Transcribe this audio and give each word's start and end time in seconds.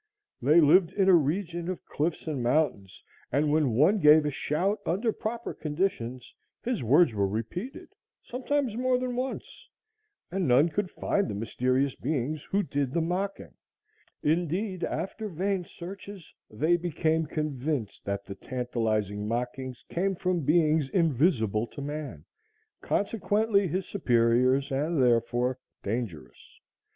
They 0.41 0.59
lived 0.59 0.93
in 0.93 1.07
a 1.09 1.13
region 1.13 1.69
of 1.69 1.85
cliffs 1.85 2.25
and 2.25 2.41
mountains 2.41 3.03
and 3.31 3.51
when 3.51 3.73
one 3.75 3.99
gave 3.99 4.25
a 4.25 4.31
shout, 4.31 4.79
under 4.83 5.13
proper 5.13 5.53
conditions, 5.53 6.33
his 6.63 6.83
words 6.83 7.13
were 7.13 7.27
repeated, 7.27 7.89
sometimes 8.23 8.75
more 8.75 8.97
than 8.97 9.15
once; 9.15 9.69
and 10.31 10.47
none 10.47 10.69
could 10.69 10.89
find 10.89 11.27
the 11.27 11.35
mysterious 11.35 11.93
beings 11.93 12.41
who 12.45 12.63
did 12.63 12.95
the 12.95 12.99
mocking; 12.99 13.53
indeed, 14.23 14.83
after 14.83 15.29
vain 15.29 15.65
searches, 15.65 16.33
they 16.49 16.77
became 16.77 17.27
convinced 17.27 18.03
that 18.05 18.25
the 18.25 18.33
tantalizing 18.33 19.27
mockings 19.27 19.85
came 19.87 20.15
from 20.15 20.39
beings 20.39 20.89
invisible 20.89 21.67
to 21.67 21.79
man, 21.79 22.25
consequently 22.81 23.67
his 23.67 23.85
superiors 23.87 24.71
and, 24.71 24.99
therefore, 24.99 25.59
dangerous. 25.83 26.59